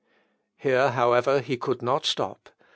Here, 0.57 0.89
however, 0.89 1.41
he 1.41 1.57
could 1.57 1.83
not 1.83 2.07
stop. 2.07 2.49